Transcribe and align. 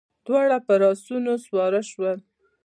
دواړه 0.25 0.57
پر 0.67 0.81
آسونو 0.91 1.33
سپاره 1.45 1.81
شول. 1.89 2.17